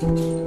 [0.00, 0.39] Skal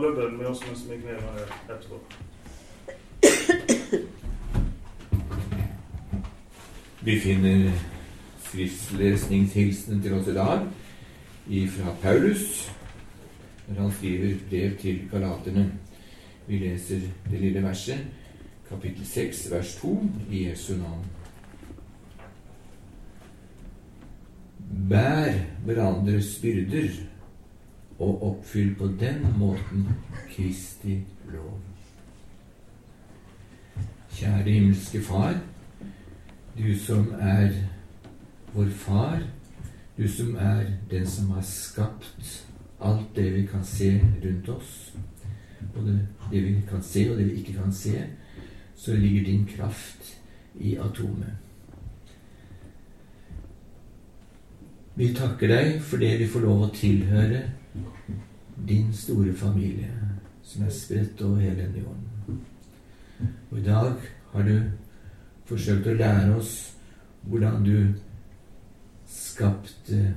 [0.00, 1.98] bønn med oss mens vi kneler etterpå.
[7.02, 7.72] Vi finner
[8.46, 10.66] skriftlesningshilsenen til oss i dag
[11.74, 12.70] fra Paulus,
[13.68, 15.72] når han skriver brev til galaterne.
[16.46, 17.00] Vi leser
[17.30, 18.06] det lille verset,
[18.68, 19.96] kapittel 6, vers 2,
[20.30, 21.04] i Jesu navn.
[24.88, 25.32] Bær
[25.64, 27.11] hverandres byrder
[28.02, 29.88] og oppfyll på den måten
[30.30, 30.98] Kristi
[31.32, 31.60] lov.
[34.12, 35.38] Kjære himmelske Far,
[36.58, 37.52] du som er
[38.54, 39.22] vår Far,
[39.96, 42.48] du som er den som har skapt
[42.82, 44.92] alt det vi kan se rundt oss,
[45.74, 48.02] både det vi kan se og det vi ikke kan se,
[48.76, 50.18] så ligger din kraft
[50.60, 51.38] i atomet.
[54.94, 57.46] Vi takker deg for det vi får lov å tilhøre
[58.66, 59.90] din store familie,
[60.42, 62.40] som er spredt over hele denne jorden.
[63.50, 63.92] Og i dag
[64.32, 64.56] har du
[65.44, 66.54] forsøkt å lære oss
[67.22, 67.76] hvordan du
[69.08, 70.14] skapte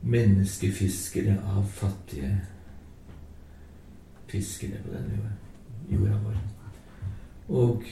[0.00, 2.32] menneskefiskere av fattige
[4.30, 5.34] fiskere på denne
[5.90, 6.38] jorda vår.
[7.50, 7.84] Og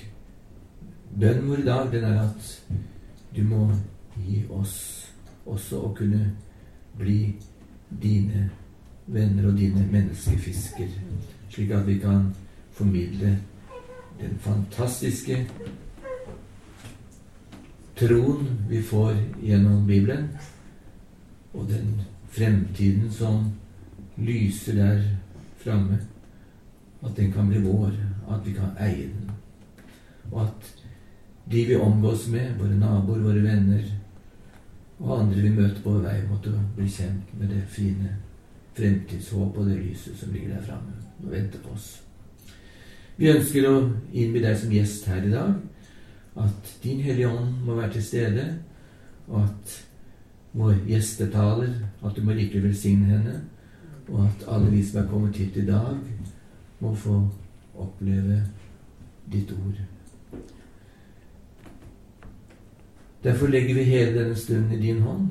[1.18, 2.52] bønnen vår i dag, den er at
[3.34, 3.64] du må
[4.22, 4.76] gi oss
[5.46, 6.22] også å kunne
[6.98, 7.34] bli
[8.02, 8.48] dine
[9.06, 10.88] venner og dine menneskefisker,
[11.50, 12.30] slik at vi kan
[12.76, 13.38] formidle
[14.20, 15.46] den fantastiske
[17.98, 20.28] troen vi får gjennom Bibelen,
[21.54, 22.00] og den
[22.30, 23.52] fremtiden som
[24.16, 25.02] lyser der
[25.58, 25.98] framme,
[27.02, 27.94] at den kan bli vår,
[28.30, 29.30] at vi kan eie den.
[30.32, 30.74] Og at
[31.50, 33.84] de vi omgås med, våre naboer, våre venner
[34.98, 38.16] og andre vi møter på vei, måtte bli kjent med det fine
[38.78, 41.88] fremtidshåp og det lyset som ligger der framme og venter på oss.
[43.18, 43.74] Vi ønsker å
[44.14, 45.54] innby deg som gjest her i dag
[46.38, 48.44] at Din Hellige Ånd må være til stede,
[49.26, 49.72] og at
[50.52, 51.72] vår gjestetaler,
[52.04, 53.40] at du må rikelig velsigne henne,
[54.08, 55.98] og at alle vi som er kommet hit i dag,
[56.80, 57.18] må få
[57.78, 58.38] oppleve
[59.32, 59.82] ditt ord.
[63.22, 65.28] Derfor legger vi hele denne stunden i din hånd.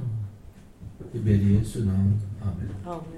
[1.13, 2.21] Vi ber i Jesu navn.
[2.41, 2.71] Amen.
[2.85, 3.17] Amen.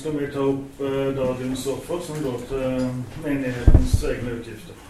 [0.00, 2.86] skal vi ta opp eh, dagens offer, som går til
[3.24, 4.89] menighetens egne utgifter.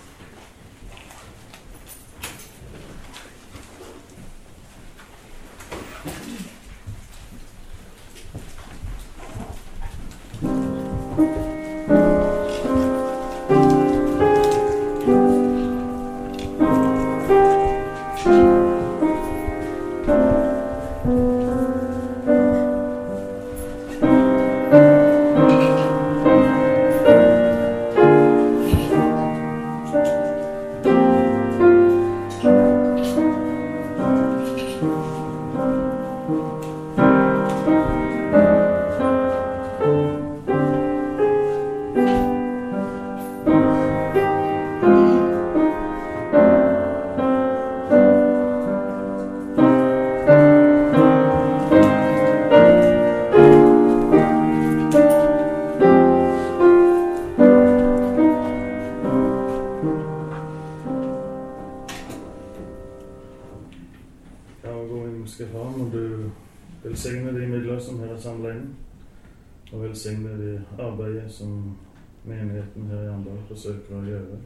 [73.49, 74.39] Forsøker å gjøre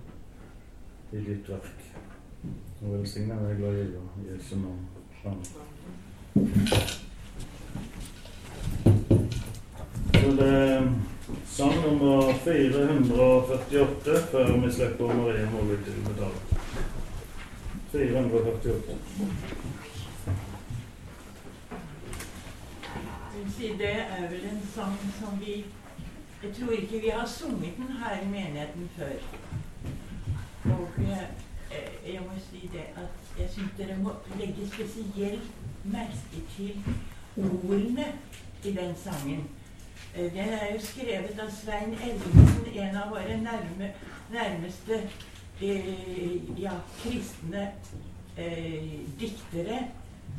[1.13, 1.81] i ditt verk.
[2.83, 3.87] Og velsigne deg, glad i
[4.29, 4.85] Jesu navn.
[5.25, 5.45] Amen.
[10.15, 10.89] Så det er
[11.47, 16.39] sang nummer 448 før vi slipper Maria Molly til betale.
[17.93, 18.99] 448.
[23.79, 25.65] Det er vel en sang som vi
[26.45, 29.13] jeg tror ikke vi har sunget den her i menigheten før.
[30.65, 31.29] Og jeg,
[32.07, 35.43] jeg må si det at jeg syns dere må legge spesielt
[35.85, 36.85] merke til
[37.37, 38.05] ordene
[38.65, 39.49] i den sangen.
[40.17, 43.91] Eh, den er jo skrevet av Svein Ellingsen, en av våre nærme,
[44.33, 45.01] nærmeste
[45.63, 47.73] eh, ja, kristne
[48.37, 49.81] eh, diktere,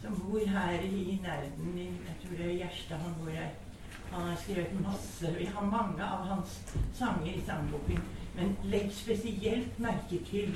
[0.01, 1.77] som bor her i nærheten.
[1.77, 3.64] Jeg tror det er Gjerstad han bor her.
[4.11, 5.35] Han har skrevet masse.
[5.37, 6.59] Vi har mange av hans
[6.93, 8.01] sanger i sangboken.
[8.35, 10.55] Men legg spesielt merke til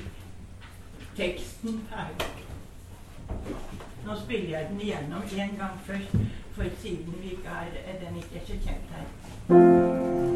[1.16, 2.12] teksten her.
[4.06, 6.16] Nå spiller jeg den igjennom en gang først,
[6.56, 10.29] for siden vi ikke er, den ikke er så kjent her.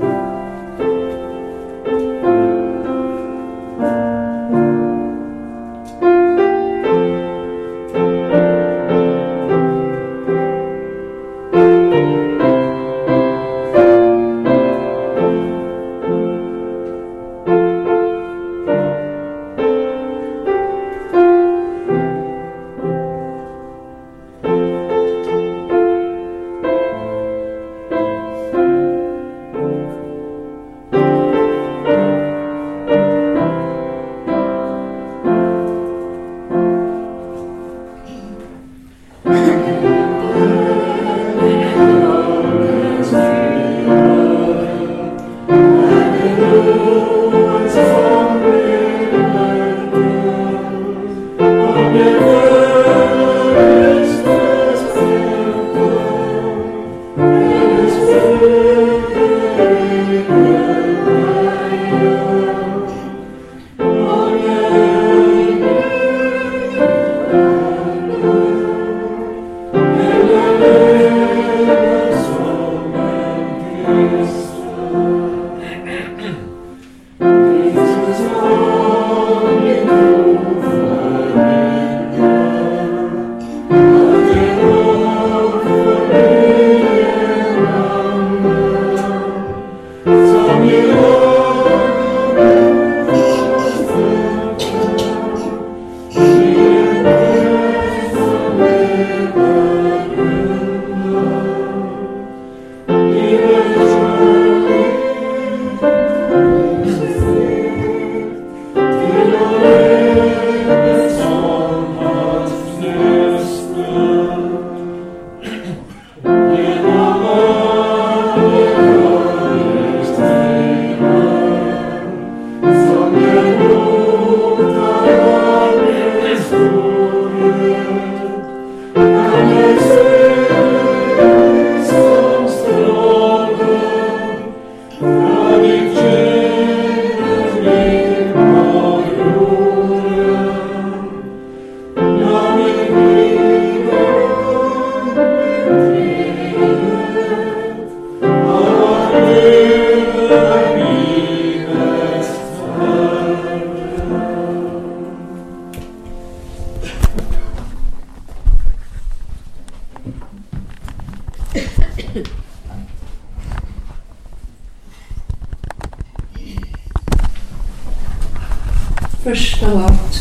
[169.25, 170.17] Først av alt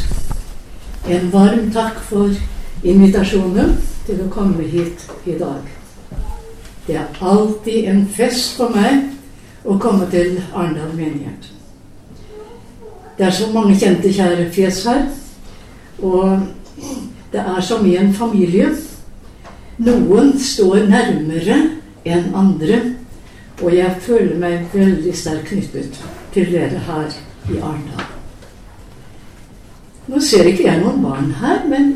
[1.11, 2.31] en varm takk for
[2.87, 3.73] invitasjonen
[4.07, 5.65] til å komme hit i dag.
[6.87, 9.09] Det er alltid en fest for meg
[9.67, 11.49] å komme til Arendal menighet.
[13.19, 15.03] Det er så mange kjente, kjære fjes her.
[15.99, 16.47] Og
[17.35, 18.71] det er som i en familie.
[19.83, 21.59] Noen står nærmere
[22.07, 22.81] enn andre.
[23.59, 27.07] Og jeg føler meg veldig sterkt knyttet til dere her
[27.51, 28.12] i Arendal.
[30.07, 31.93] Nå ser ikke jeg noen barn her, men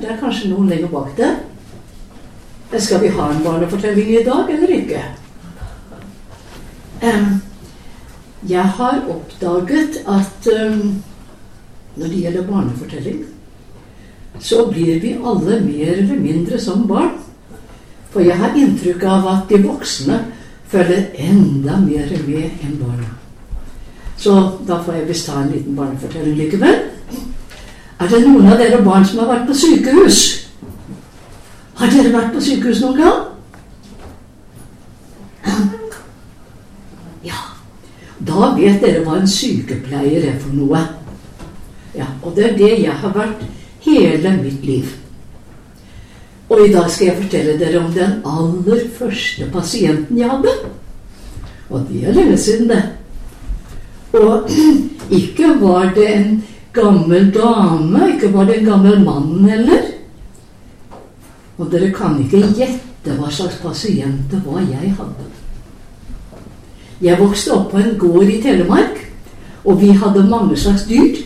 [0.00, 1.40] det er kanskje noen lenger bak der.
[2.78, 5.02] Skal vi ha en barnefortelling i dag, eller ikke?
[8.48, 10.46] Jeg har oppdaget at
[11.96, 13.24] når det gjelder barnefortelling,
[14.40, 17.18] så blir vi alle mer eller mindre som barn.
[18.10, 20.18] For jeg har inntrykk av at de voksne
[20.72, 23.10] følger enda mer med enn barna.
[24.16, 24.34] Så
[24.68, 26.91] da får jeg visst ta en liten barnefortelling likevel.
[28.02, 30.16] Er det noen av dere barn som har vært på sykehus?
[31.78, 33.20] Har dere vært på sykehus noen gang?
[37.22, 37.38] Ja.
[38.26, 40.82] Da vet dere hva en sykepleier er for noe.
[41.94, 43.46] Ja, Og det er det jeg har vært
[43.86, 44.96] hele mitt liv.
[46.50, 50.58] Og i dag skal jeg fortelle dere om den aller første pasienten jeg hadde.
[51.70, 52.82] Og det er lenge siden, det.
[54.18, 54.50] Og
[55.22, 56.42] ikke var det en
[56.72, 59.90] gammel dame, ikke var det en gammel mann heller.
[61.58, 65.28] Og dere kan ikke gjette hva slags pasient det var jeg hadde.
[67.02, 69.00] Jeg vokste opp på en gård i Telemark,
[69.64, 71.18] og vi hadde mange slags dyr.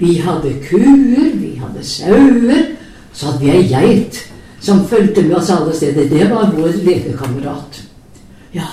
[0.00, 2.70] Vi hadde kuer, vi hadde sauer,
[3.12, 4.22] så hadde vi ei geit
[4.60, 6.08] som fulgte med oss alle steder.
[6.08, 7.82] Det var vår lekekamerat.
[8.54, 8.68] Ja.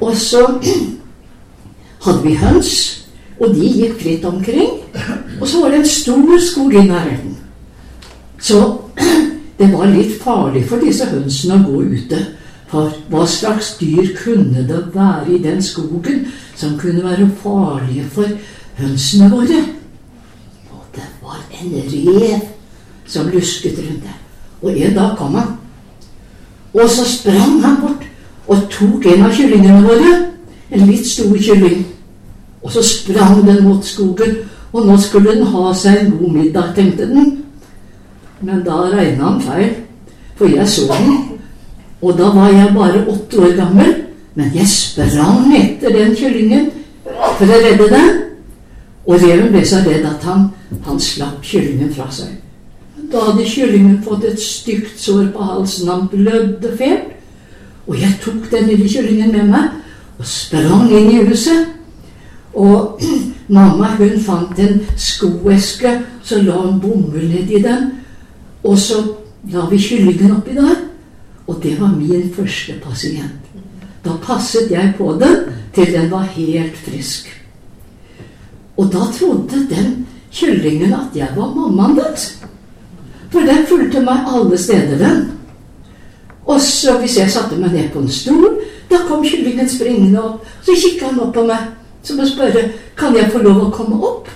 [0.00, 0.44] Og så
[2.04, 2.74] hadde vi høns,
[3.40, 4.78] og de gikk fritt omkring.
[5.40, 7.36] Og så var det en stor skog i nærheten.
[8.40, 8.76] Så
[9.58, 12.20] det var litt farlig for disse hønsene å gå ute.
[12.70, 18.30] For hva slags dyr kunne det være i den skogen som kunne være farlige for
[18.78, 19.64] hønsene våre?
[20.70, 22.44] Og det var en rev
[23.06, 24.18] som lusket rundt der.
[24.62, 25.56] Og en dag kom han.
[26.74, 28.06] Og så sprang han bort
[28.46, 30.12] og tok en av kyllingene våre.
[30.70, 31.82] En litt stor kylling.
[32.62, 34.36] Og så sprang den mot skogen,
[34.72, 37.30] og nå skulle den ha seg en god middag, tenkte den.
[38.40, 39.72] Men da regna han feil,
[40.38, 41.40] for jeg så den.
[42.00, 43.94] Og da var jeg bare åtte år gammel,
[44.34, 46.70] men jeg sprang etter den kyllingen
[47.04, 48.12] for å redde den.
[49.06, 50.46] Og reven ble så redd at han,
[50.86, 52.38] han slapp kyllingen fra seg.
[53.10, 55.88] Da hadde kyllingen fått et stygt sår på halsen.
[55.90, 57.16] Han blødde fælt.
[57.88, 61.72] Og jeg tok den lille kyllingen med meg og sprang inn i huset.
[62.54, 63.00] Og
[63.50, 67.90] mamma hun fant en skoeske, så la hun bomull nedi den.
[68.64, 69.00] Og så
[69.52, 70.86] la vi kyllingen oppi der.
[71.46, 73.48] Og det var min første pasient.
[74.04, 75.36] Da passet jeg på den
[75.74, 77.28] til den var helt frisk.
[78.76, 82.36] Og da trodde den kyllingen at jeg var mammaen dens.
[83.30, 85.26] For den fulgte meg alle steder, den.
[86.46, 88.56] Og så hvis jeg satte meg ned på en stol,
[88.90, 90.46] da kom kyllingen springende opp.
[90.62, 91.68] Så kikka han opp på meg
[92.02, 92.66] som å spørre
[92.98, 94.28] kan jeg få lov å komme opp.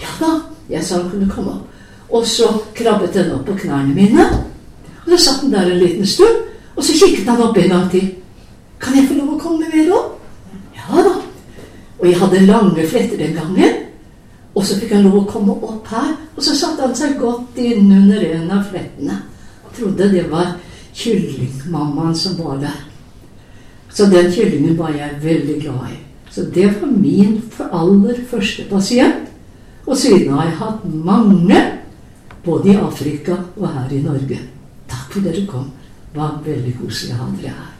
[0.00, 0.30] Ja da,
[0.70, 1.66] jeg sa hun kunne komme opp.
[2.10, 4.26] Og så krabbet den opp på knærne mine.
[5.04, 7.86] Og så satt den der en liten stund, og så kikket han opp en gang
[7.92, 8.08] til.
[8.80, 10.16] Kan jeg få lov å komme mer opp?
[10.76, 11.14] Ja da.
[12.00, 13.78] Og jeg hadde lange fletter den gangen.
[14.54, 17.58] Og så fikk han lov å komme opp her, og så satte han seg godt
[17.60, 19.20] innunder en av flettene.
[19.68, 20.56] Jeg trodde det var
[20.98, 22.78] kyllingmammaen som var der.
[23.94, 25.98] Så den kyllingen var jeg veldig glad i.
[26.30, 29.26] Så det var min aller første pasient.
[29.86, 31.60] Og siden har jeg hatt mange,
[32.44, 34.38] både i Afrika og her i Norge.
[34.88, 35.70] Takk for dere kom.
[36.12, 37.76] Det var veldig koselig å ha dere her.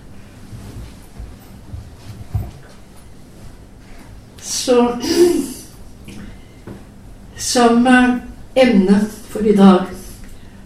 [4.41, 4.77] Så
[7.41, 8.17] som eh,
[8.55, 9.87] emne for i dag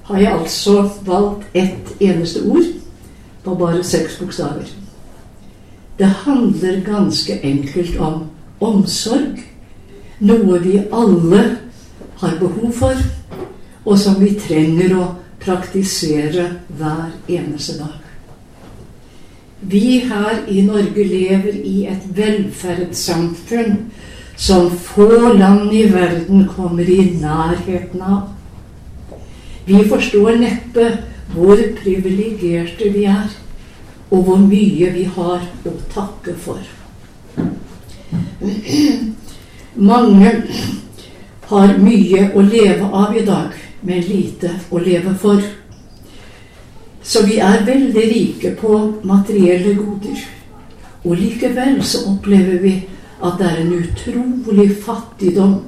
[0.04, 2.66] har jeg altså valgt ett eneste ord
[3.44, 4.83] på bare seks bokstaver.
[5.98, 8.24] Det handler ganske enkelt om
[8.60, 9.42] omsorg.
[10.18, 11.42] Noe vi alle
[12.22, 13.04] har behov for,
[13.84, 15.04] og som vi trenger å
[15.44, 18.00] praktisere hver eneste dag.
[19.60, 23.78] Vi her i Norge lever i et velferdssamfunn
[24.36, 28.28] som få land i verden kommer i nærheten av.
[29.64, 30.90] Vi forstår neppe
[31.32, 33.30] hvor privilegerte vi er,
[34.10, 36.60] og hvor mye vi har å takke for.
[39.74, 40.32] Mange
[41.48, 45.42] har mye å leve av i dag, men lite å leve for.
[47.04, 50.22] Så vi er veldig rike på materielle goder.
[51.04, 52.78] Og likevel så opplever vi
[53.24, 55.58] at det er en utrolig fattigdom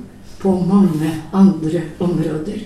[0.41, 2.65] på mange andre områder.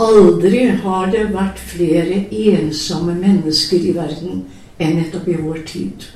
[0.00, 4.44] Aldri har det vært flere ensomme mennesker i verden
[4.80, 6.06] enn nettopp i vår tid.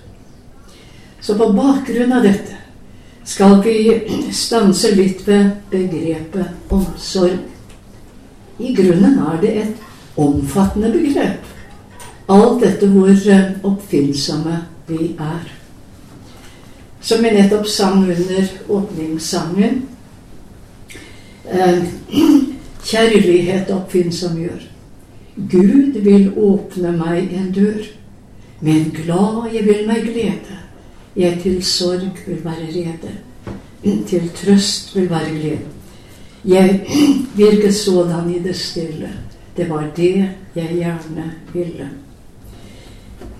[1.20, 2.60] Så på bakgrunn av dette
[3.28, 3.76] skal vi
[4.32, 7.40] stanse litt ved begrepet omsorg.
[8.58, 11.42] I grunnen er det et omfattende begrep.
[12.30, 13.10] Alt dette hvor
[13.68, 15.50] oppfinnsomme vi er.
[17.04, 19.82] Som jeg nettopp sang under åpningssangen.
[21.44, 21.84] Eh,
[22.84, 24.64] Kjærlighet oppfinnsom gjør.
[25.50, 27.86] Gud vil åpne meg en dør.
[28.60, 30.58] Men glad jeg vil meg glede.
[31.16, 33.14] Jeg til sorg vil være rede.
[34.08, 35.58] Til trøst vil være glede.
[36.44, 36.80] Jeg
[37.36, 39.10] virket sådan i det stille.
[39.56, 41.88] Det var det jeg gjerne ville.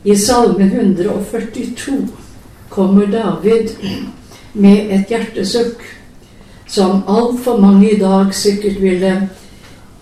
[0.05, 2.09] I Salme 142
[2.69, 3.69] kommer David
[4.55, 5.83] med et hjertesukk
[6.75, 9.13] som altfor mange i dag sikkert ville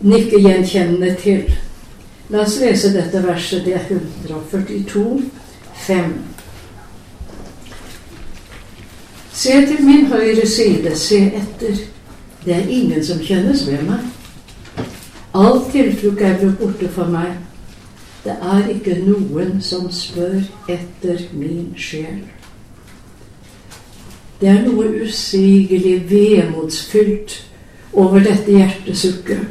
[0.01, 1.45] nikke gjenkjennende til.
[2.33, 3.65] La oss lese dette verset.
[3.65, 5.23] Det er 142,
[5.87, 6.13] 5.
[9.33, 11.77] Se til min høyre side, se etter.
[12.45, 14.09] Det er ingen som kjennes ved meg.
[15.35, 17.37] All tiltrukk er blitt borte for meg.
[18.25, 22.23] Det er ikke noen som spør etter min sjel.
[24.43, 27.35] Det er noe usigelig vemodsfylt
[27.93, 29.45] over dette hjertesukket.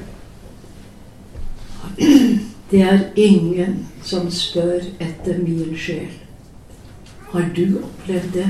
[2.71, 6.09] Det er ingen som spør etter min sjel.
[7.31, 8.49] Har du opplevd det?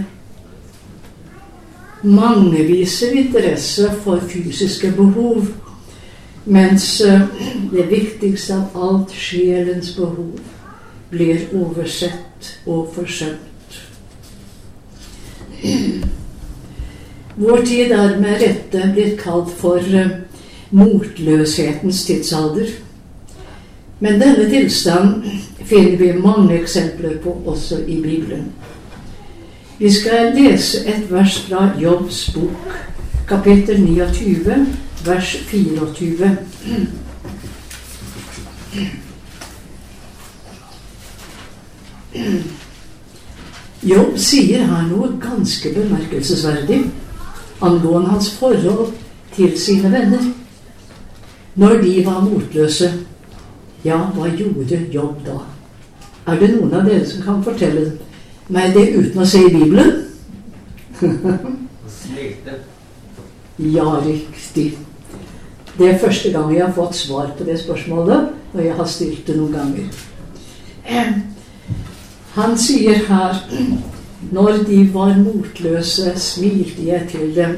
[2.02, 5.46] Mange viser interesse for fysiske behov,
[6.46, 7.22] mens eh,
[7.70, 10.42] det viktigste av alt, sjelens behov,
[11.14, 13.78] blir oversett og forsømt.
[17.36, 20.18] Vår tid er med rette blitt kalt for eh,
[20.76, 22.68] motløshetens tidsalder.
[24.00, 25.24] Men denne tilstand
[25.64, 28.52] finner vi mange eksempler på også i Bibelen.
[29.80, 32.74] Vi skal lese et vers fra Jobbs bok,
[33.28, 34.68] kapittel 29,
[35.06, 36.36] vers 24.
[43.84, 46.84] Jobb sier her noe ganske bemerkelsesverdig
[47.62, 48.94] angående hans forhold
[49.36, 50.24] til sine venner.
[51.56, 52.92] Når de var motløse,
[53.86, 55.40] ja, hva gjorde Jobb da?
[56.28, 57.98] Er det noen av dere som kan fortelle
[58.52, 59.98] meg det uten å se i Bibelen?
[63.62, 64.78] Ja, riktig.
[65.78, 69.28] Det er første gang jeg har fått svar på det spørsmålet, og jeg har stilt
[69.28, 70.02] det noen ganger.
[70.86, 71.14] Eh,
[72.36, 73.42] Han sier her
[74.32, 77.56] Når de var motløse, smilte jeg til dem,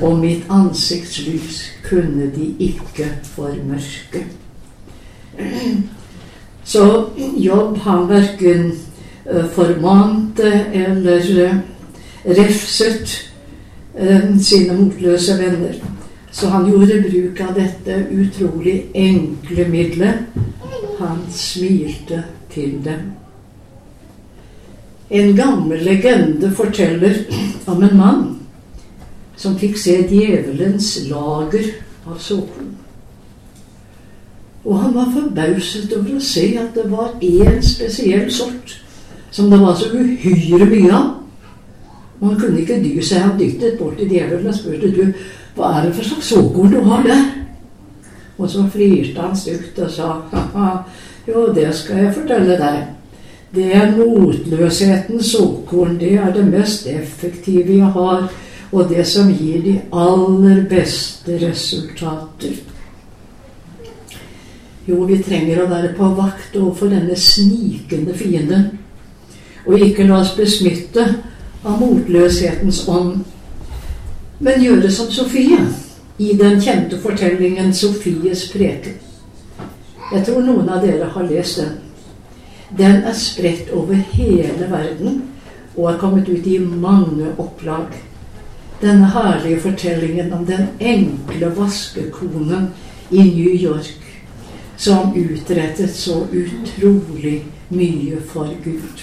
[0.00, 4.26] og mitt ansiktslys kunne de ikke formørke.
[6.64, 6.84] Så
[7.36, 8.72] Jobb han verken
[9.30, 11.56] eh, formante eller eh,
[12.24, 13.32] refset
[13.98, 15.80] eh, sine motløse venner.
[16.30, 20.28] Så han gjorde bruk av dette utrolig enkle middelet.
[21.00, 23.19] Han smilte til dem.
[25.10, 27.24] En gammel legende forteller
[27.66, 28.26] om en mann
[29.36, 31.66] som fikk se djevelens lager
[32.06, 32.76] av såkorn.
[34.64, 38.76] Og han var forbauset over å se at det var én spesiell sort
[39.32, 41.08] som det var så uhyre mye av.
[42.20, 43.24] Og han kunne ikke dy seg.
[43.24, 45.04] Han dyttet bort til djevelen og spurte du,
[45.56, 47.26] hva er det for slags såkorn du har der?
[48.38, 50.68] Og så flirte han stygt og sa haha,
[51.28, 52.99] jo, det skal jeg fortelle deg.
[53.54, 55.98] Det er motløshetens såkorn.
[55.98, 58.28] Det er det mest effektive jeg har,
[58.72, 62.60] og det som gir de aller beste resultater.
[64.86, 68.70] Jo, vi trenger å være på vakt overfor denne snikende fienden,
[69.66, 71.04] og ikke la oss besmitte
[71.64, 73.20] av motløshetens ånd,
[74.40, 75.58] men gjøre som Sofie
[76.18, 78.98] i den kjente fortellingen 'Sofies preken'.
[80.12, 81.89] Jeg tror noen av dere har lest den.
[82.78, 85.22] Den er spredt over hele verden
[85.76, 87.86] og er kommet ut i mange opplag.
[88.82, 92.70] Denne herlige fortellingen om den enkle vaskekonen
[93.10, 93.96] i New York
[94.76, 99.02] som utrettet så utrolig mye for Gud.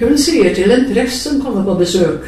[0.00, 2.26] Hun sier til en prest som kommer på besøk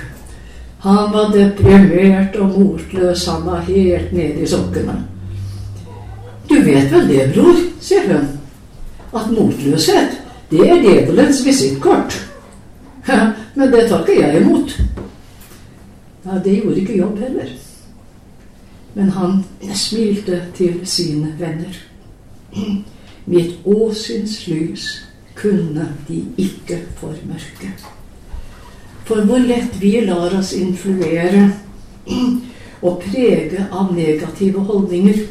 [0.85, 4.99] Han var deprimert og motløs, han var helt nede i sokkene.
[6.49, 8.27] Du vet vel det, bror, sier hun,
[9.15, 12.31] at motløshet, det er djevelens visittkort.
[13.57, 14.81] Men det tar ikke jeg imot.
[16.27, 17.49] Ja, det gjorde ikke jobb heller.
[18.95, 21.75] Men han smilte til sine venner.
[23.27, 27.73] Mitt åsyns lys kunne de ikke formørke.
[29.05, 31.51] For hvor lett vi lar oss influere
[32.87, 35.27] og prege av negative holdninger.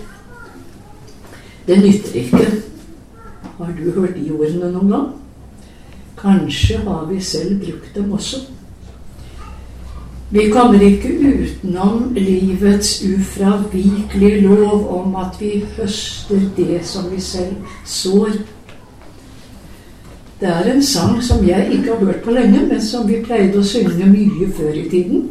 [1.67, 2.45] Det nytter ikke.
[3.57, 5.09] Har du hørt de ordene noen gang?
[6.17, 8.37] Kanskje har vi selv brukt dem også.
[10.33, 17.55] Vi kommer ikke utenom livets ufravikelige lov om at vi høster det som vi selv
[17.85, 18.29] sår.
[20.39, 23.59] Det er en sang som jeg ikke har hørt på lenge, men som vi pleide
[23.59, 25.29] å synge mye før i tiden.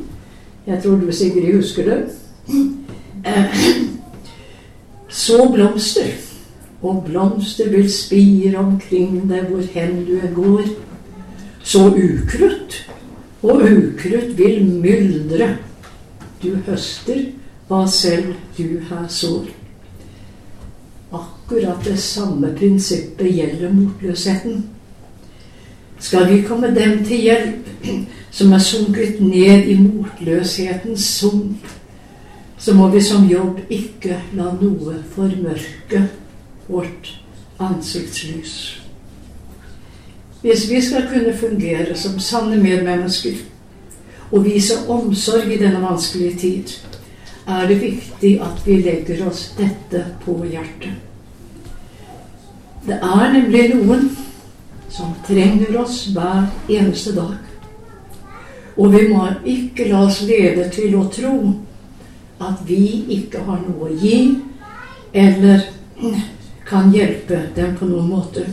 [0.66, 1.98] Jeg tror du, Sigrid, husker det.
[5.22, 6.14] Så blomster,
[6.82, 10.62] og blomster vil spire omkring deg hvor hen du går.
[11.62, 12.78] Så ukrutt,
[13.42, 15.56] og ukrutt vil myldre.
[16.42, 17.28] Du høster
[17.68, 19.46] hva selv du her sår.
[21.12, 24.64] Akkurat det samme prinsippet gjelder motløsheten.
[26.02, 27.86] Skal vi komme dem til hjelp
[28.32, 31.68] som er sunket ned i motløshetens sump,
[32.58, 36.02] så må vi som jobb ikke la noe formørke
[36.72, 37.12] vårt
[37.62, 38.54] ansiktslys.
[40.42, 43.36] Hvis vi skal kunne fungere som sanne medmennesker
[44.32, 46.74] og vise omsorg i denne vanskelige tid,
[47.46, 50.98] er det viktig at vi legger oss dette på hjertet.
[52.86, 54.08] Det er nemlig noen
[54.90, 57.38] som trenger oss hver eneste dag.
[58.76, 61.36] Og vi må ikke la oss lede til å tro
[62.42, 64.38] at vi ikke har noe å gi,
[65.14, 65.68] eller
[66.68, 68.46] kan hjelpe dem på noen måte.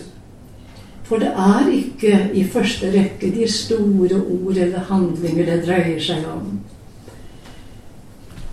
[1.09, 6.25] For det er ikke i første rekke de store ord eller handlinger det dreier seg
[6.29, 6.59] om.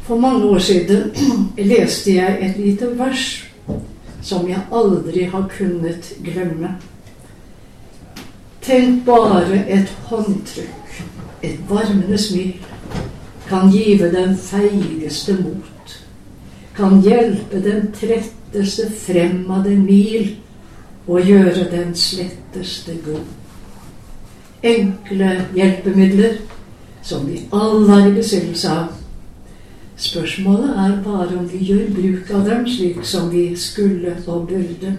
[0.07, 1.11] For mange år siden
[1.73, 3.27] leste jeg et lite vers
[4.23, 6.77] som jeg aldri har kunnet glemme.
[8.63, 10.97] Tenk bare et håndtrykk,
[11.43, 12.57] et varmende smil,
[13.47, 15.93] kan give den feigeste mot,
[16.75, 20.37] kan hjelpe den tretteste frem av den mil
[21.07, 23.25] og gjøre den sletteste god.
[24.63, 26.39] Enkle hjelpemidler
[27.03, 28.87] som vi alle er i besittelse av.
[29.97, 34.97] Spørsmålet er bare om vi gjør bruk av dem slik som vi skulle og burde.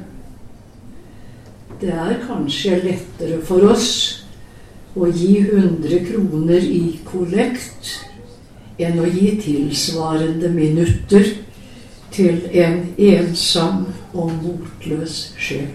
[1.81, 3.89] Det er kanskje lettere for oss
[4.97, 7.91] å gi 100 kroner i kollekt
[8.81, 11.27] enn å gi tilsvarende minutter
[12.17, 15.69] til en ensom og motløs sjel.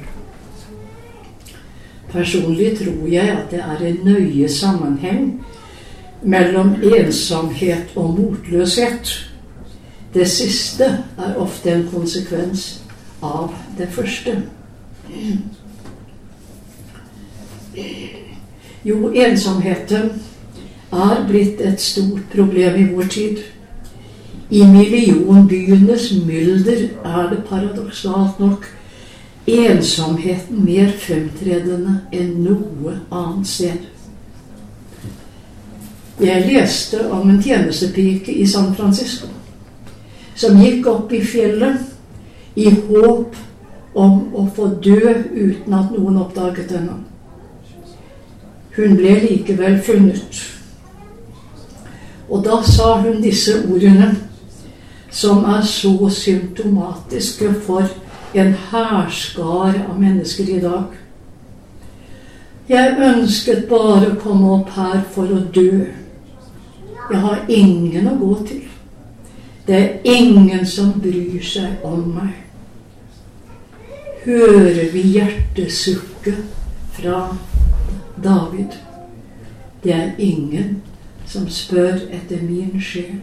[2.11, 5.45] Personlig tror jeg at det er en nøye sammenheng
[6.23, 9.31] mellom ensomhet og motløshet.
[10.15, 10.85] Det siste
[11.19, 12.83] er ofte en konsekvens
[13.23, 14.43] av det første.
[18.85, 20.11] Jo, ensomheten
[20.93, 23.43] er blitt et stort problem i vår tid.
[24.53, 28.67] I millionbyenes mylder er det paradoksalt nok
[29.49, 33.87] ensomheten mer fremtredende enn noe annet sted.
[36.21, 39.31] Jeg leste om en tjenestepike i San Francisco
[40.37, 43.39] som gikk opp i fjellet i håp
[43.95, 46.99] om å få dø uten at noen oppdaget henne.
[48.77, 50.43] Hun ble likevel funnet.
[52.29, 54.13] Og da sa hun disse ordene,
[55.13, 57.89] som er så symptomatiske for
[58.35, 60.85] en hærskar av mennesker i dag.
[62.69, 65.85] Jeg ønsket bare å komme opp her for å dø.
[67.11, 68.63] Jeg har ingen å gå til.
[69.67, 72.39] Det er ingen som bryr seg om meg.
[74.25, 76.41] Hører vi hjertesukket
[76.97, 77.27] fra
[78.23, 78.79] David?
[79.85, 80.81] Det er ingen
[81.27, 83.21] som spør etter min sjel.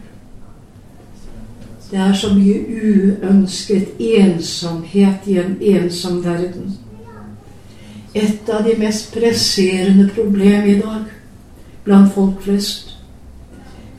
[1.90, 6.76] Det er så mye uønsket ensomhet i en ensom verden.
[8.14, 11.10] Et av de mest presserende problem i dag
[11.84, 12.96] blant folk flest.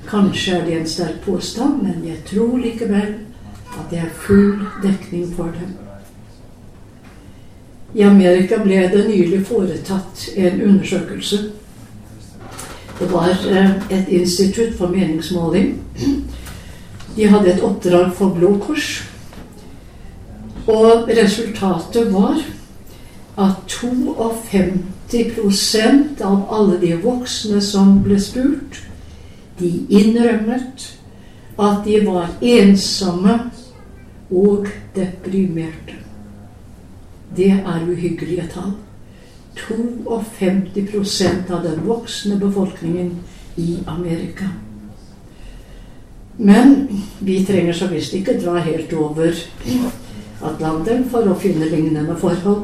[0.08, 3.14] Kanskje er det en sterk påstand, men jeg tror likevel
[3.72, 5.70] at det er full dekning for det.
[7.96, 11.38] I Amerika ble det nylig foretatt en undersøkelse.
[13.00, 15.82] Det var eh, et institutt for meningsmåling
[17.16, 19.04] de hadde et oppdrag for Blå Kors.
[20.68, 22.38] Og resultatet var
[23.42, 28.88] at 52% av alle de voksne som ble spurt,
[29.60, 30.98] de innrømmet
[31.60, 33.40] at de var ensomme
[34.32, 35.94] og deprimerte.
[37.36, 38.72] Det er uhyggelige tall.
[39.56, 43.20] 52% av den voksne befolkningen
[43.58, 44.46] i Amerika.
[46.44, 46.88] Men
[47.20, 49.36] vi trenger så visst ikke dra helt over
[50.42, 52.64] Atlanteren for å finne lignende forhold.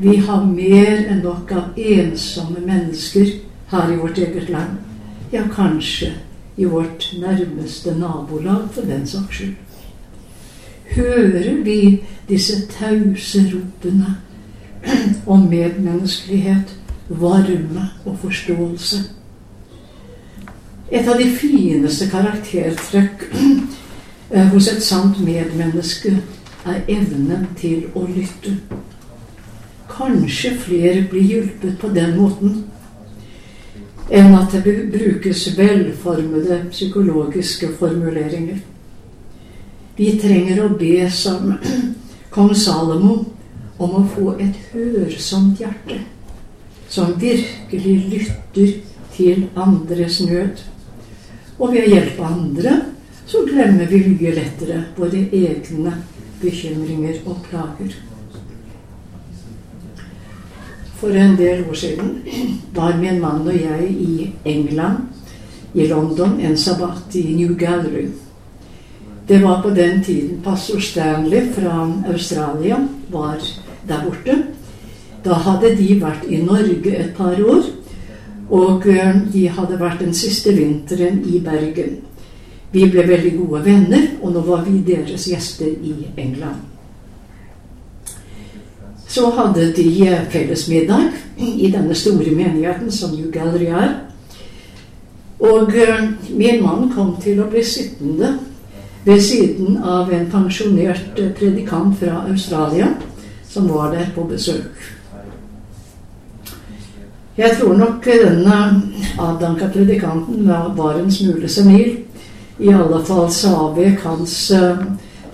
[0.00, 3.34] Vi har mer enn nok av ensomme mennesker
[3.74, 4.78] her i vårt eget land.
[5.34, 6.14] Ja, kanskje
[6.56, 9.54] i vårt nærmeste nabolag, for den saks skyld.
[10.94, 11.80] Hører vi
[12.30, 14.16] disse tause ropene
[15.26, 16.72] om medmenneskelighet,
[17.08, 19.04] varme og forståelse?
[20.90, 23.26] Et av de fineste karaktertrekk
[24.32, 26.14] eh, hos et sant medmenneske
[26.64, 28.54] er evnen til å lytte.
[29.92, 32.62] Kanskje flere blir hjulpet på den måten
[34.08, 38.62] enn at det brukes velformede psykologiske formuleringer.
[39.98, 41.52] Vi trenger å be som
[42.34, 43.18] kong Salomo
[43.76, 46.00] om å få et hørsomt hjerte,
[46.88, 48.74] som virkelig lytter
[49.18, 50.64] til andres nød.
[51.58, 52.74] Og ved å hjelpe andre
[53.28, 55.94] så glemmer vi mye lettere våre egne
[56.40, 57.96] bekymringer og plager.
[60.98, 62.14] For en del år siden
[62.74, 65.04] var min mann og jeg i England,
[65.74, 68.08] i London, en sabbat i New Gallery.
[69.28, 72.78] Det var på den tiden pastor Stanley fra Australia
[73.10, 73.36] var
[73.88, 74.38] der borte.
[75.24, 77.66] Da hadde de vært i Norge et par år
[78.50, 81.98] Og eh, de hadde vært den siste vinteren i Bergen.
[82.72, 86.64] Vi ble veldig gode venner, og nå var vi deres gjester i England.
[89.08, 89.88] Så hadde de
[90.30, 93.94] fellesmiddag i denne store menigheten som New Gallery er.
[95.38, 98.34] Og eh, min mann kom til å bli sittende
[99.04, 102.90] ved siden av en pensjonert eh, predikant fra Australia
[103.48, 104.97] som var der på besøk.
[107.38, 108.56] Jeg tror nok denne
[109.18, 111.98] avdanka predikanten var en smule senil.
[112.58, 114.80] I alle fall så avvek hans eh,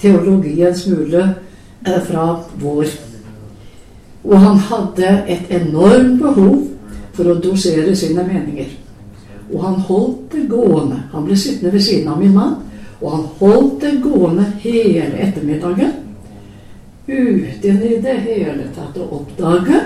[0.00, 1.22] teologi en smule
[1.86, 2.26] eh, fra
[2.60, 2.92] vår.
[4.24, 6.60] Og han hadde et enormt behov
[7.16, 8.68] for å dosere sine meninger.
[9.54, 11.00] Og han holdt det gående.
[11.12, 12.60] Han ble sittende ved siden av min mann
[13.04, 15.92] og han holdt det gående hele ettermiddagen
[17.06, 19.80] uten i det hele tatt å oppdage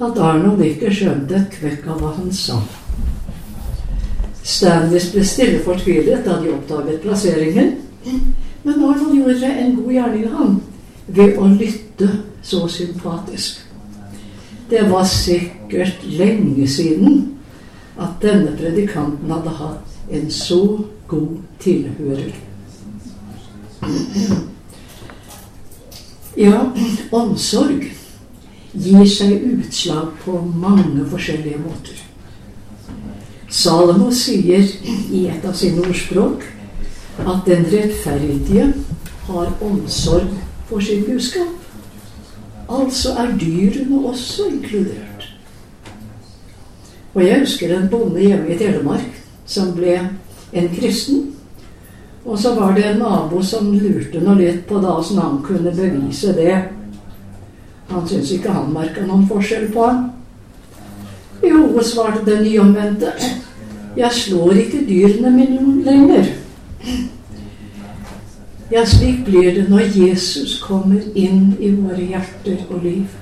[0.00, 2.58] at Arnold ikke skjønte et kvekk av hva han sa.
[4.42, 7.74] Stanley ble stille fortvilet da de oppdaget plasseringen.
[8.64, 10.56] Men Arnold gjorde en god gjerning, han,
[11.06, 12.08] ved å lytte
[12.42, 13.62] så sympatisk.
[14.70, 17.20] Det var sikkert lenge siden
[18.00, 20.62] at denne predikanten hadde hatt en så
[21.10, 22.32] god tilhører.
[26.36, 26.62] Ja,
[27.12, 27.90] omsorg
[28.72, 31.98] gir seg utslag på mange forskjellige måter.
[33.52, 34.64] Salomo sier
[35.12, 36.46] i et av sine ordspråk
[37.20, 38.70] at den rettferdige
[39.26, 40.30] har omsorg
[40.70, 41.58] for sin buskap.
[42.72, 45.28] Altså er dyrene også inkludert.
[47.14, 49.98] Og jeg husker en bonde hjemme i Telemark som ble
[50.52, 51.34] en kristen.
[52.24, 55.74] Og så var det en nabo som lurte noe litt på da åssen han kunne
[55.76, 56.56] bevise det.
[57.92, 60.04] Han syntes ikke han merka noen forskjell på ham.
[61.42, 63.12] Jo, svarte den nyomvendte.
[63.96, 66.30] Jeg slår ikke dyrene mine lenger.
[68.72, 73.18] Ja, slik blir det når Jesus kommer inn i våre hjerter og liv.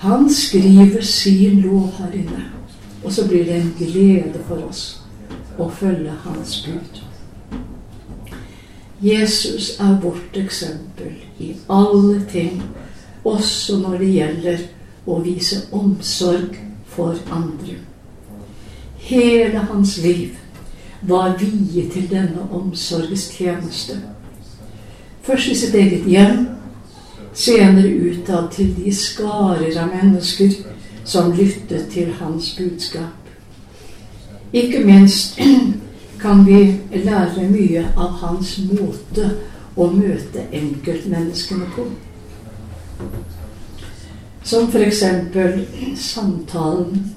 [0.00, 2.46] Han skriver sin lov her inne,
[3.04, 4.84] og så blir det en glede for oss
[5.60, 7.02] å følge hans bud.
[9.04, 12.62] Jesus er vårt eksempel i alle ting,
[13.24, 14.64] også når det gjelder
[15.06, 16.56] å vise omsorg
[16.94, 17.76] for andre.
[19.04, 20.36] Hele hans liv
[21.02, 23.98] var viet til denne omsorgstjeneste.
[25.22, 26.46] Først i sitt eget hjem,
[27.34, 30.54] senere utad til de skarer av mennesker
[31.04, 33.20] som lyttet til hans budskap.
[34.52, 35.40] Ikke minst
[36.22, 39.32] kan vi lære mye av hans måte
[39.76, 41.88] å møte enkeltmenneskene på.
[44.44, 45.02] Som f.eks.
[45.96, 47.14] samtalen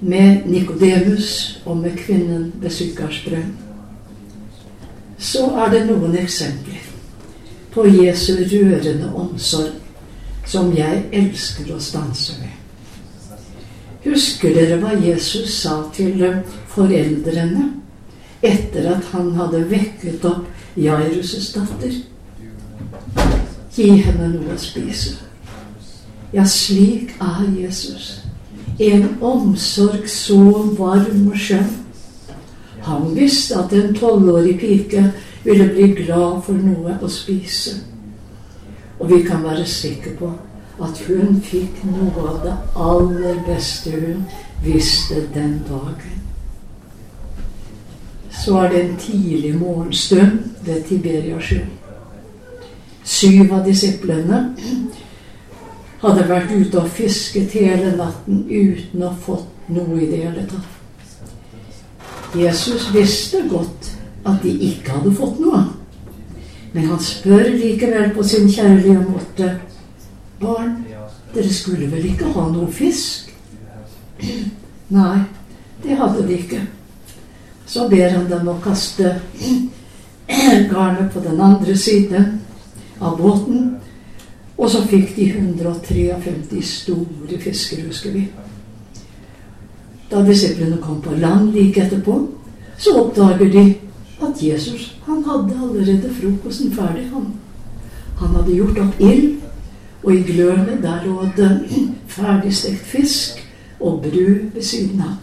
[0.00, 3.56] med Nikodemus og med kvinnen ved Sykarsbrønn.
[5.18, 6.84] Så er det noen eksempler
[7.74, 9.74] på Jesu rørende omsorg
[10.46, 12.54] som jeg elsker å stanse med.
[14.06, 16.22] Husker dere hva Jesus sa til
[16.70, 17.66] foreldrene
[18.46, 20.46] etter at han hadde vekket opp
[20.78, 21.98] Jairus' datter?
[23.78, 25.12] Gi henne noe å spise.
[26.34, 28.08] Ja, slik er Jesus.
[28.82, 30.38] En omsorg så
[30.74, 31.68] varm og skjønn.
[32.88, 35.04] Han visste at en tolvårig pike
[35.44, 37.76] ville bli glad for noe å spise.
[38.98, 40.34] Og vi kan være sikre på
[40.82, 44.26] at hun fikk noe av det aller beste hun
[44.66, 46.22] visste den dagen.
[48.42, 51.77] Så er det en tidlig morgenstund ved Tiberiasjøen.
[53.08, 54.42] Syv av disiplene
[56.02, 60.44] hadde vært ute og fisket hele natten uten å ha fått noe i det hele
[60.50, 60.74] tatt.
[62.36, 63.88] Jesus visste godt
[64.28, 65.62] at de ikke hadde fått noe.
[66.74, 69.54] Men han spør likevel på sin kjærlige måte
[70.38, 70.76] Barn,
[71.32, 73.32] dere skulle vel ikke ha noe fisk?
[74.94, 75.24] Nei,
[75.82, 76.60] det hadde de ikke.
[77.66, 79.16] Så ber han dem å kaste
[80.70, 82.36] garnet på den andre siden
[83.00, 83.76] av båten.
[84.58, 88.24] Og så fikk de 153 store fisker, husker vi.
[90.10, 92.16] Da disiplene kom på land like etterpå,
[92.78, 93.66] så oppdager de
[94.22, 97.08] at Jesus han hadde allerede frokosten ferdig.
[97.12, 97.26] Han,
[98.18, 99.36] han hadde gjort opp ild
[100.02, 101.50] og i glørne der lå det
[102.16, 103.44] ferdigstekt fisk
[103.80, 105.16] og brød ved siden av.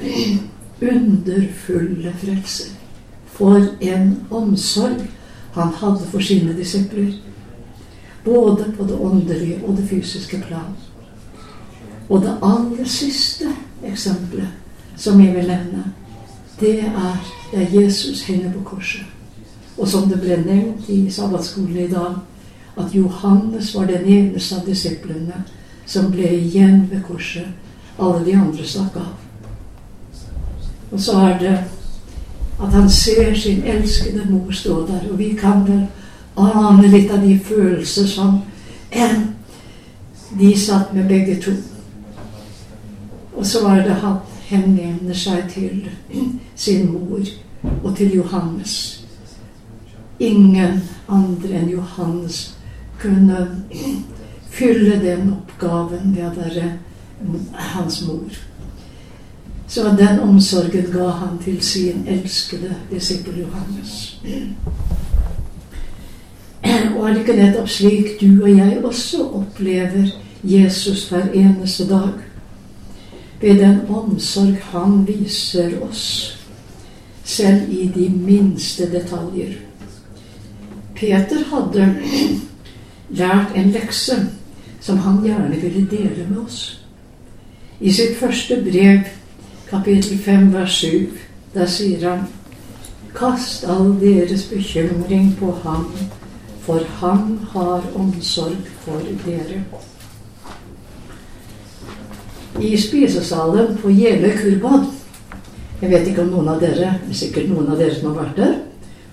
[0.92, 2.74] Underfulle frelser.
[3.26, 5.06] For en omsorg
[5.58, 7.12] han hadde for sine disipler.
[8.24, 10.76] Både på det åndelige og det fysiske plan.
[12.08, 13.44] Og det aller siste
[13.84, 14.48] eksempelet
[14.96, 15.84] som jeg vil nevne,
[16.60, 17.16] det er
[17.52, 19.04] der Jesus henger på korset.
[19.78, 22.18] Og som det ble nevnt i sabbatskolen i dag,
[22.76, 25.44] at Johannes var den eneste av disiplene
[25.86, 27.46] som ble igjen ved korset.
[27.98, 29.14] Alle de andre stakk av.
[30.90, 31.56] Og så er det
[32.60, 35.86] at han ser sin elskede mor stå der, og vi kan vel
[36.38, 38.40] ane litt av de følelser som
[40.38, 41.52] de satt med begge to.
[43.36, 45.88] Og så var det han henvender seg til
[46.56, 47.22] sin mor
[47.84, 49.04] og til Johannes.
[50.18, 52.56] Ingen andre enn Johannes
[52.98, 53.46] kunne
[54.50, 56.72] fylle den oppgaven ved å være
[57.74, 58.47] hans mor.
[59.68, 64.20] Så den omsorgen ga han til sin elskede disippel Johannes.
[66.96, 70.08] Og er det ikke nettopp slik du og jeg også opplever
[70.42, 72.16] Jesus hver eneste dag?
[73.40, 76.38] Ved den omsorg han viser oss,
[77.24, 79.52] selv i de minste detaljer.
[80.96, 81.94] Peter hadde
[83.10, 84.16] lært en lekse
[84.80, 86.80] som han gjerne ville dele med oss.
[87.80, 89.06] I sitt første brev,
[89.70, 91.08] kapittel 5, vers 7,
[91.54, 92.26] der sier han
[93.14, 95.86] Kast all deres bekymring på ham,
[96.60, 99.62] for han har omsorg for dere.
[102.60, 104.86] I spisesalen på Jeløy kurbad
[105.80, 108.54] Jeg vet ikke om noen av dere, sikkert noen av dere som har vært der,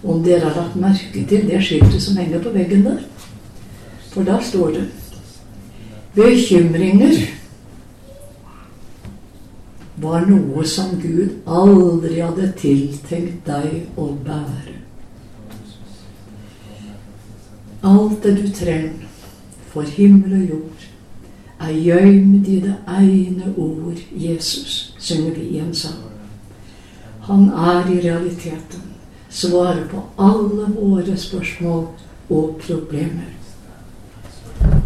[0.03, 3.03] om dere har lagt merke til det skiltet som henger på veggen der.
[4.13, 4.85] For da står det
[6.15, 7.34] Bekymringer
[10.05, 14.75] var noe som Gud aldri hadde tiltenkt deg å bære.
[17.85, 19.05] Alt det du trenger
[19.73, 20.85] for himmel og jord,
[21.65, 26.03] er gøymd i det ene ord Jesus, synger vi i en sang.
[27.27, 28.91] Han er i realiteten
[29.29, 31.87] svaret på alle våre spørsmål
[32.29, 33.31] og problemer.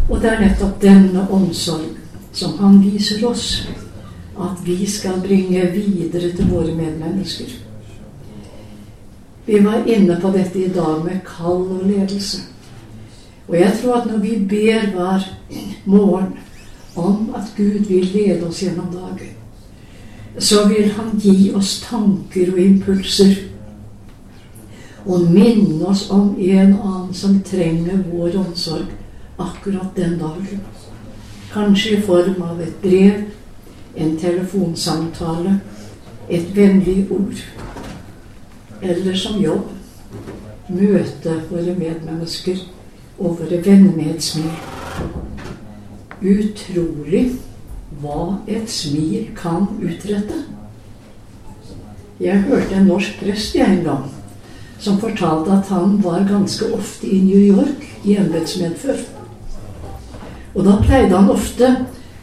[0.08, 1.92] Og det er nettopp denne omsorg
[2.32, 3.62] som han viser oss
[4.42, 7.50] at vi skal bringe videre til våre medmennesker.
[9.46, 12.42] Vi var inne på dette i dag med kall og ledelse.
[13.48, 15.26] Og jeg tror at når vi ber hver
[15.84, 16.38] morgen
[16.96, 19.34] om at Gud vil lede oss gjennom dagen,
[20.38, 23.34] så vil Han gi oss tanker og impulser
[25.06, 28.86] og minne oss om en annen som trenger vår omsorg
[29.40, 30.60] akkurat den dagen.
[31.52, 33.24] Kanskje i form av et brev,
[33.96, 35.60] en telefonsamtale,
[36.30, 37.42] et vennlig ord.
[38.82, 39.68] Eller som jobb.
[40.70, 42.60] Møte våre medmennesker
[43.18, 44.52] og våre venner med et smil.
[46.20, 47.24] Utrolig
[48.00, 50.44] hva et smil kan utrette.
[52.20, 54.08] Jeg hørte en norsk prest en gang
[54.80, 59.02] som fortalte at han var ganske ofte i New York i embetsmedfør.
[60.54, 61.74] Og da pleide han ofte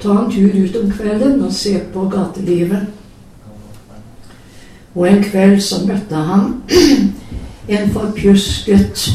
[0.02, 2.88] ta en tur ut om kvelden og se på gatelivet.
[4.96, 6.62] Og en kveld så møtte han
[7.78, 9.08] en forpjusket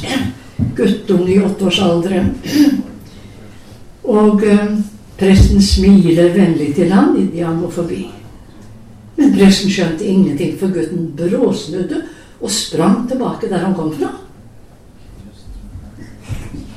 [0.76, 2.32] guttunge i åtteårsalderen.
[4.04, 4.74] Og eh,
[5.18, 8.04] presten smiler vennlig til ham idet han må forbi.
[9.16, 12.02] Men presten skjønte ingenting, for gutten bråsnudde
[12.42, 14.10] og sprang tilbake der han kom fra.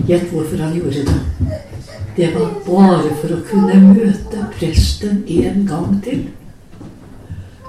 [0.05, 1.74] Gjett hvorfor han gjorde det.
[2.15, 6.21] Det var bare for å kunne møte presten en gang til.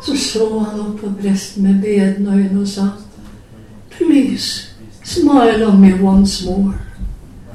[0.07, 2.89] Så så han opp på presten med bedende øyne og sa
[3.91, 4.69] Please,
[5.03, 6.77] smile on me once more.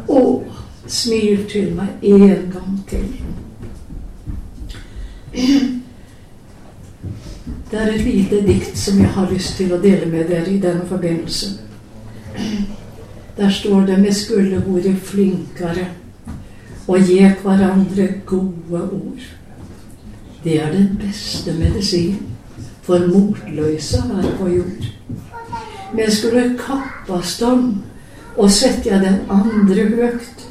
[0.10, 0.42] Å,
[0.88, 3.08] smil til meg en gang til.
[7.72, 10.60] Det er et lite dikt som jeg har lyst til å dele med dere i
[10.60, 11.54] denne forbindelse.
[13.38, 16.01] Der står det skulle vært flinkere'
[16.88, 19.28] og gi hverandre gode ord.
[20.44, 22.18] Det er den beste medisin
[22.82, 24.86] for motløse her på jord.
[25.94, 27.84] Vi skulle kappast om
[28.38, 30.48] og sette den andre høgt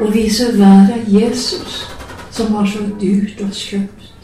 [0.00, 1.88] og vise verden Jesus,
[2.30, 4.14] som har så dyrt oss kjøpt.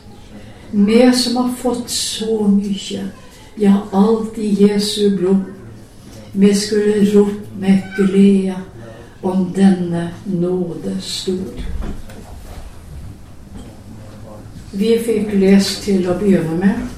[0.73, 3.09] Vi som har fått så mye,
[3.59, 5.43] ja, alt i Jesu blod.
[6.33, 8.57] Vi skulle ropt med glede
[9.25, 11.63] om denne nåde stor.
[14.73, 16.95] Vi fikk lest til å begynne med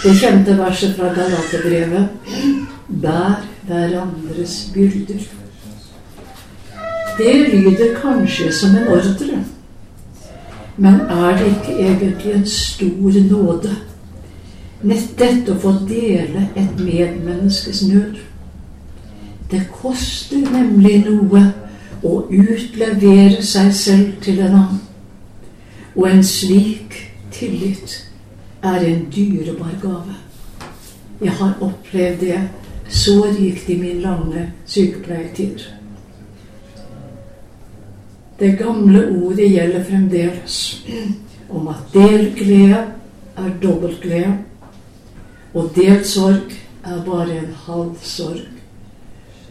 [0.00, 2.08] det kjente verset fra Galaterbrevet
[3.02, 5.26] Bær hverandres byrder.
[7.18, 9.42] Det lyder kanskje som en ordre.
[10.76, 13.76] Men er det ikke egentlig en stor nåde
[14.82, 18.16] nett dette å få dele et medmenneskes nød?
[19.50, 21.42] Det koster nemlig noe
[22.06, 24.80] å utlevere seg selv til en annen.
[25.96, 26.94] Og en slik
[27.34, 27.96] tillit
[28.62, 30.14] er en dyrebar gave.
[31.20, 32.38] Jeg har opplevd det
[32.90, 35.66] så rikt i min lange sykepleietid.
[38.40, 40.60] Det gamle ordet gjelder fremdeles
[41.50, 42.86] om at delt glede
[43.36, 44.38] er dobbelt glede,
[45.54, 48.49] og delt sorg er bare en halv sorg.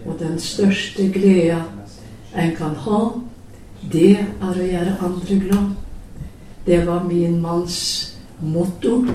[0.05, 1.63] Og den største gleda
[2.35, 2.99] en kan ha,
[3.91, 5.69] det er å gjøre andre glad.
[6.65, 7.79] Det var min manns
[8.39, 9.05] motto,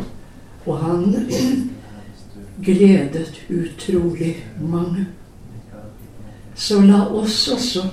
[0.67, 1.29] og han
[2.67, 5.07] gledet utrolig mange.
[6.55, 7.85] Så la oss også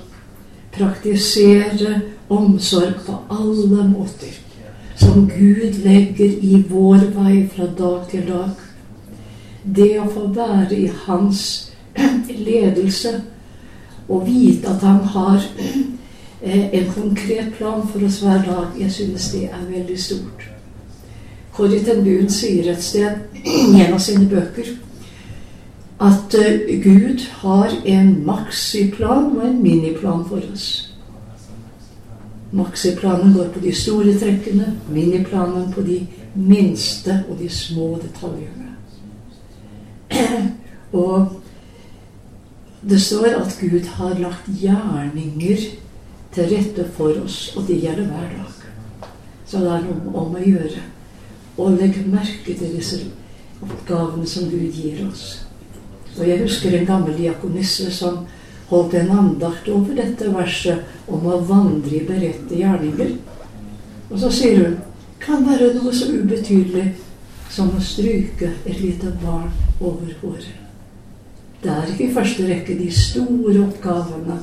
[0.72, 4.36] praktisere omsorg på alle måter,
[4.96, 8.54] som Gud legger i vår vei fra dag til dag.
[9.64, 11.71] Det å få være i Hans
[12.28, 13.22] ledelse
[14.10, 15.44] og vite at Han har
[16.42, 20.50] eh, en konkret plan for oss hver dag, jeg synes det er veldig stort.
[21.54, 23.12] Corrie ten sier et sted
[23.46, 24.72] i en av sine bøker
[26.02, 30.96] at uh, Gud har en maxiplan og en miniplan for oss.
[32.52, 38.72] Maxiplanen går på de store trekkene, miniplanen på de minste og de små detaljene.
[41.04, 41.41] og
[42.82, 45.66] det står at Gud har lagt gjerninger
[46.34, 49.10] til rette for oss, og det gjelder hver dag.
[49.46, 50.82] Så det er noe om å gjøre
[51.60, 53.02] å legge merke til disse
[53.62, 55.44] oppgavene som Gud gir oss.
[56.18, 58.24] Og jeg husker en gammel diakonisse som
[58.72, 63.14] holdt en andakt over dette verset om å vandre i beredte gjerninger.
[64.10, 64.80] Og så sier hun
[65.22, 66.88] kan være noe så ubetydelig
[67.52, 70.61] som å stryke et lite barn over håret.
[71.64, 74.40] Det er ikke i første rekke de store oppgavene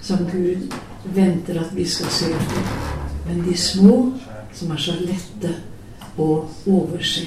[0.00, 0.72] som Gud
[1.14, 2.70] venter at vi skal se etter,
[3.26, 3.96] men de små
[4.54, 5.52] som er så lette
[6.16, 6.28] å
[6.66, 7.26] overse.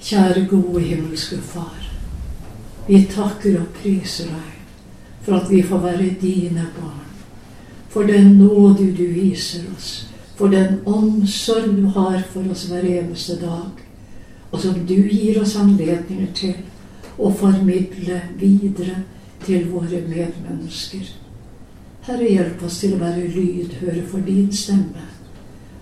[0.00, 1.76] Kjære, gode himmelske Far.
[2.88, 4.56] Vi takker og priser deg
[5.26, 7.04] for at vi får være dine barn.
[7.90, 10.08] For den nåde du viser oss.
[10.38, 13.89] For den omsorg du har for oss hver eneste dag.
[14.50, 16.54] Og som du gir oss anledninger til
[17.18, 19.02] å formidle videre
[19.44, 21.06] til våre medmennesker.
[22.06, 25.06] Herre, hjelp oss til å være lydhøre for din stemme,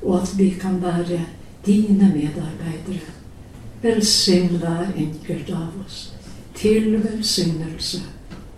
[0.03, 1.23] og at vi kan være
[1.67, 3.15] dine medarbeidere
[3.83, 5.99] Velsign hver enkelt av oss
[6.59, 8.03] til velsignelse.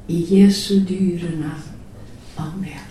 [0.09, 1.77] I Jesu dyre navn.
[2.37, 2.90] Amen.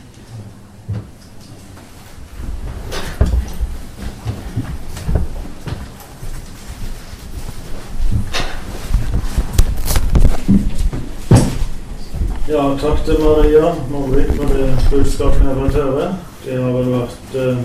[12.49, 16.05] Ja, takk til Maria Norvik for det budskapet jeg fikk høre.
[16.45, 17.59] Det har vel vært eh,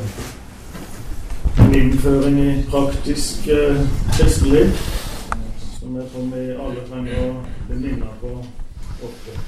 [1.64, 3.80] en innføring i praktisk eh,
[4.12, 4.76] kristeliv
[5.78, 7.32] som jeg tror vi alle trenger å
[7.70, 8.34] bli minnet på
[9.08, 9.38] ofte.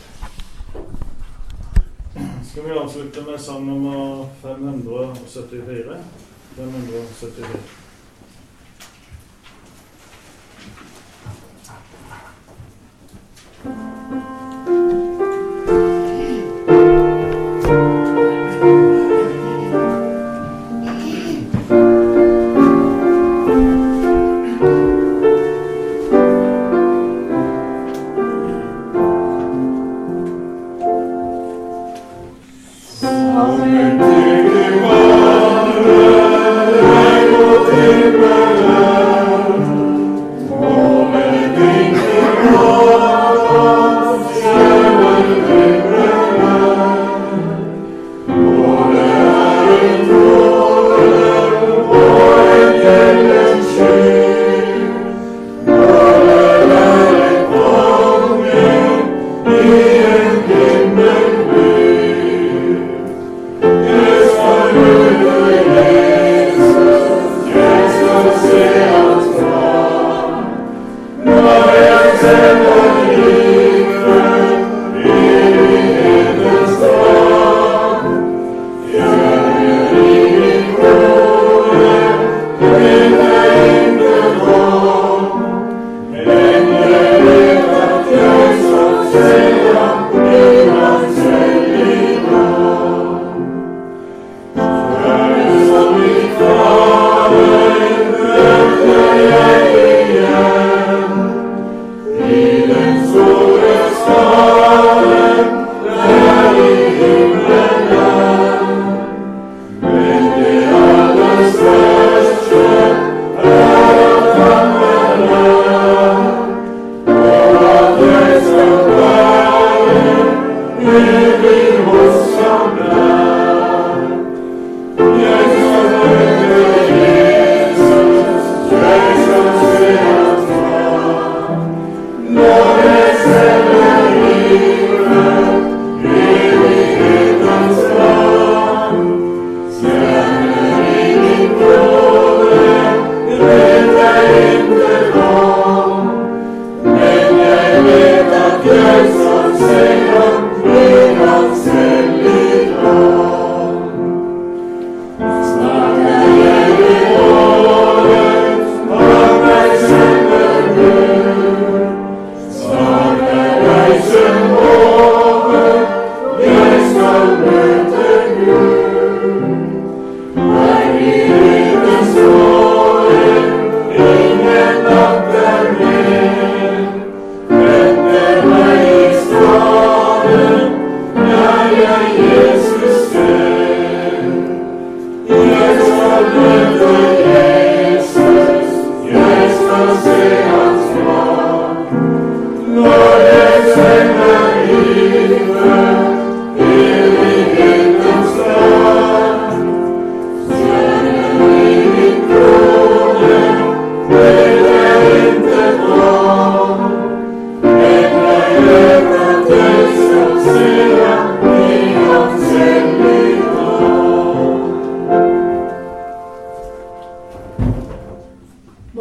[2.49, 6.01] Skal vi avslutte med sang nummer 574?
[6.57, 7.61] 574.
[13.66, 15.05] Yeah.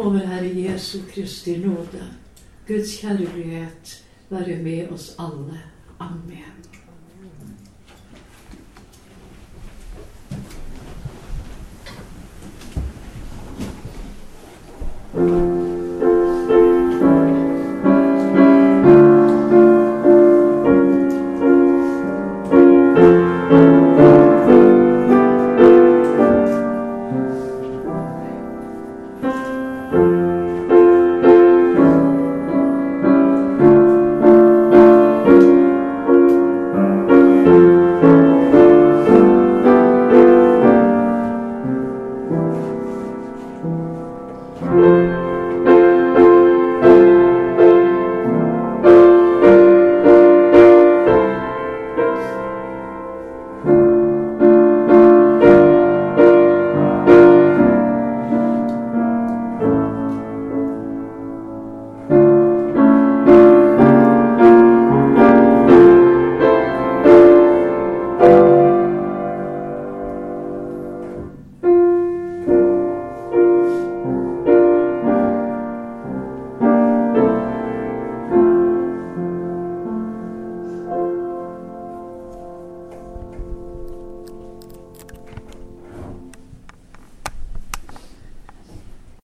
[0.06, 2.04] Og med Herre Jesu Kristi nåde,
[2.68, 5.58] Guds kjærlighet, være med oss alle.
[5.98, 6.85] Amen.